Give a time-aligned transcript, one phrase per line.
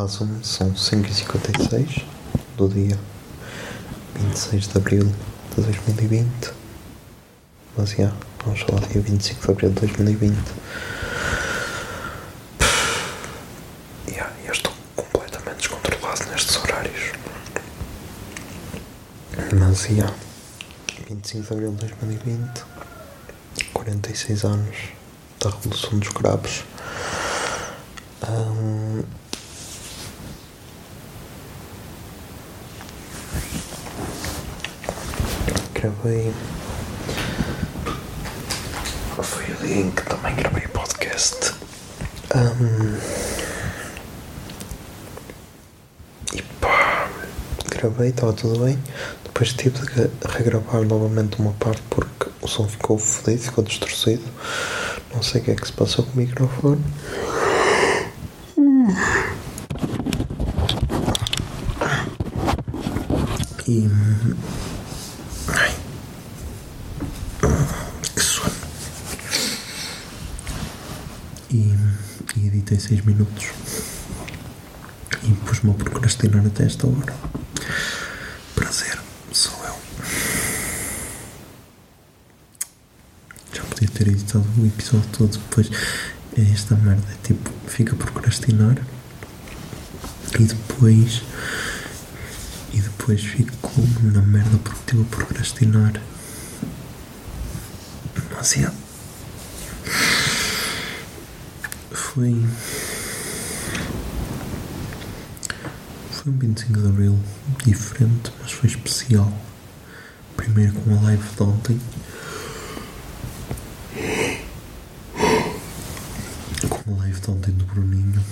[0.00, 2.06] Olá, são, são 5h56
[2.56, 2.98] do dia
[4.14, 6.26] 26 de Abril de 2020.
[7.76, 8.10] Mas já,
[8.42, 10.36] vamos falar dia 25 de Abril de 2020.
[14.16, 17.12] Já, eu estou completamente descontrolado nestes horários.
[19.52, 20.14] Mas já,
[21.10, 22.64] 25 de Abril de 2020,
[23.74, 24.76] 46 anos
[25.38, 26.64] da Revolução dos Cravos.
[35.80, 36.32] Gravei.
[39.22, 41.54] Foi o dia em que também gravei podcast.
[42.34, 42.98] Ahm,
[46.34, 47.08] e pá,
[47.70, 48.78] gravei, estava tudo bem.
[49.24, 54.24] Depois tive de re- regravar novamente uma parte porque o som ficou fodido, ficou distorcido.
[55.14, 56.82] Não sei o que é que se passou com o microfone.
[63.66, 63.88] E.
[72.70, 73.50] 56 minutos
[75.24, 77.14] e pus-me a procrastinar até esta hora.
[78.54, 78.98] Prazer,
[79.32, 79.74] sou eu.
[83.52, 85.68] Já podia ter editado o episódio todo, depois
[86.36, 88.76] é esta merda é tipo, fica a procrastinar
[90.38, 91.22] e depois
[92.72, 93.52] e depois fico
[94.02, 96.00] na merda porque estive a procrastinar
[98.14, 98.79] demasiado.
[101.90, 102.34] Foi.
[106.10, 107.18] Foi um 25 de Abril
[107.64, 109.32] diferente, mas foi especial.
[110.36, 111.80] Primeiro com a live de ontem.
[116.68, 118.24] Com a live de ontem do Bruninho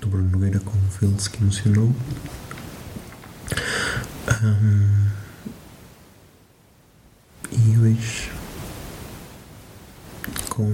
[0.00, 1.92] do Bruno Nogueira com o Vils que emocionou.
[4.28, 5.10] Ahm,
[7.52, 8.30] e hoje
[10.56, 10.72] com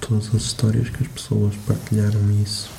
[0.00, 2.70] todas as histórias que as pessoas partilharam isso.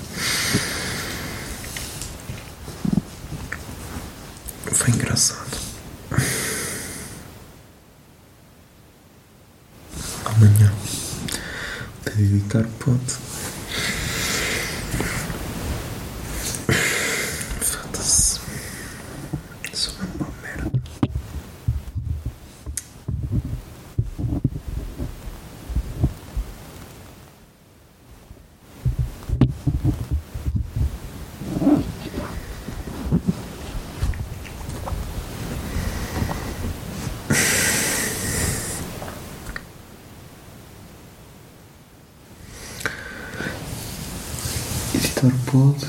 [4.65, 5.61] Foi engraçado.
[10.25, 10.73] Amanhã
[12.03, 13.32] devo editar pode.
[45.23, 45.87] Starport.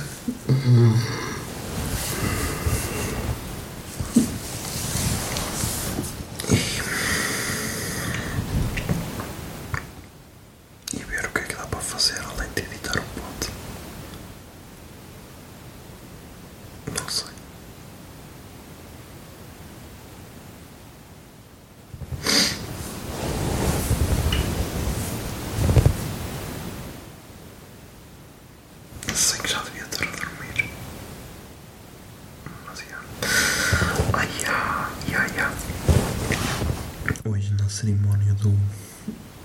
[37.64, 38.54] Na cerimónia do,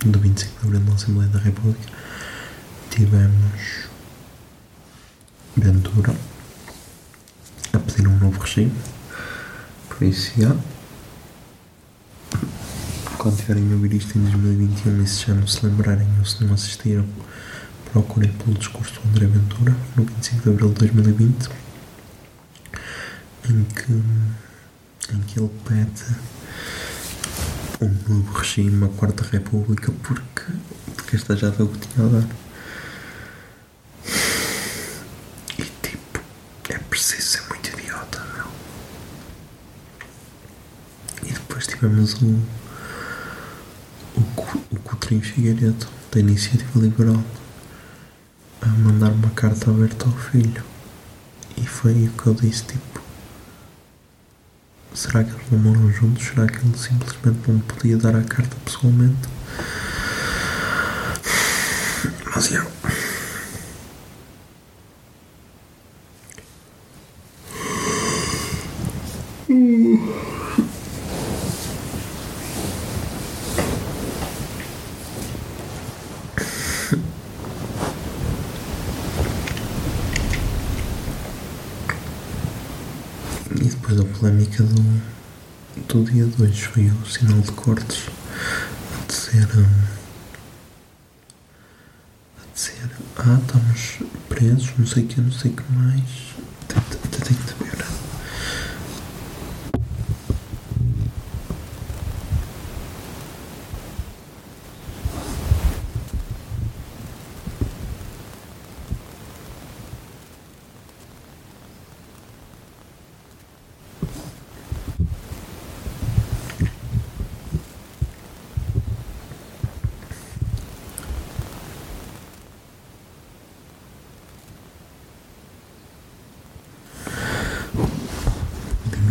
[0.06, 1.90] do 25 de Abril na Assembleia da República
[2.90, 3.88] tivemos
[5.56, 6.14] Ventura
[7.74, 8.74] a pedir um novo regime.
[10.38, 10.56] Já.
[13.18, 16.44] Quando tiverem a ouvir isto em 2021 e se já não se lembrarem ou se
[16.44, 17.06] não assistiram,
[17.92, 21.50] procurem pelo discurso do André Ventura, no 25 de abril de 2020,
[23.50, 23.92] em que,
[25.14, 26.16] em que ele pede
[27.82, 30.44] um novo regime, a Quarta República, porque,
[30.96, 32.28] porque esta já deu o que tinha a dar.
[35.58, 36.20] E tipo,
[36.70, 38.46] é preciso ser muito idiota, meu.
[41.24, 42.26] E depois tivemos o,
[44.18, 44.22] o,
[44.76, 47.24] o Figueiredo, da Iniciativa Liberal,
[48.62, 50.64] a mandar uma carta aberta ao filho.
[51.56, 52.99] E foi o que eu disse, tipo,
[54.94, 56.26] será que eles não moram juntos?
[56.28, 59.18] Será que ele simplesmente não podia dar a carta pessoalmente?
[62.36, 62.66] Mas eu...
[83.52, 85.02] E depois a polémica do,
[85.88, 88.10] do dia 2 foi o sinal de cortes
[88.94, 89.48] a dizer.
[89.58, 89.86] hum,
[92.38, 92.90] a dizer.
[93.18, 96.04] Ah, estamos presos, não sei o que, não sei o que mais.
[96.70, 97.70] Até tenho de ver.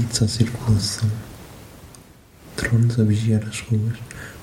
[0.08, 1.10] Limites circulação.
[2.56, 3.96] Drones a vigiar as ruas.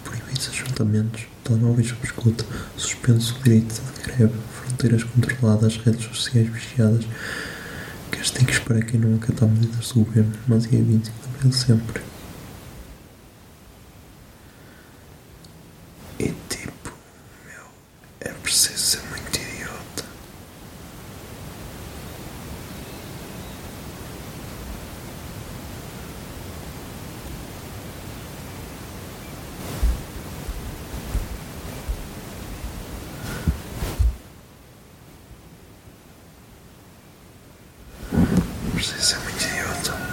[0.04, 1.24] Proibidos ajuntamentos.
[1.44, 2.46] Telemóveis sob escuta.
[2.78, 4.34] Suspenso o direito de greve.
[4.54, 5.78] Fronteiras controladas.
[5.78, 7.06] Redes sociais vigiadas.
[8.12, 10.34] Castigos para quem não acatar medidas do governo.
[10.48, 12.02] Mas dia 25 de abril sempre.
[16.20, 16.92] E tipo,
[17.46, 17.66] meu,
[18.22, 20.06] é preciso ser muito idiota.
[38.74, 40.06] Preciso ser muito idiota.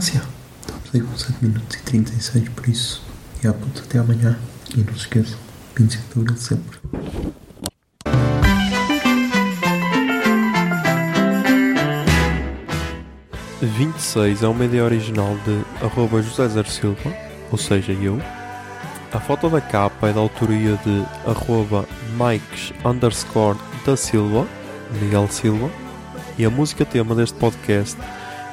[0.00, 0.20] Já,
[0.60, 3.02] estamos aí com 7 minutos e 36, por isso,
[3.42, 4.38] já puto, até amanhã.
[4.76, 5.36] E não se esqueçam,
[5.74, 6.78] 25 de abril sempre.
[13.60, 17.12] A 26 é uma ideia original de arroba José Zer Silva,
[17.50, 18.22] ou seja, eu.
[19.12, 24.46] A foto da capa é da autoria de arroba Mikes underscore da Silva,
[25.02, 25.68] Miguel Silva.
[26.38, 27.98] E a música tema deste podcast